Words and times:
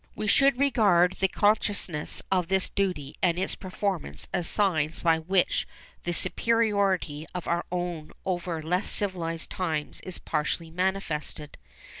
We 0.15 0.25
should 0.25 0.57
regard 0.59 1.17
the 1.19 1.27
consciousness 1.27 2.23
of 2.31 2.47
this 2.47 2.69
duty 2.71 3.17
and 3.21 3.37
its 3.37 3.53
performance 3.53 4.27
as 4.33 4.47
signs 4.47 4.99
by 5.01 5.19
which 5.19 5.67
the 6.05 6.11
superiority 6.11 7.27
of 7.35 7.47
our 7.47 7.65
own 7.71 8.11
over 8.25 8.63
less 8.63 8.89
civilised 8.89 9.51
times 9.51 10.01
is 10.01 10.17
partly 10.17 10.71
manifested. 10.71 11.55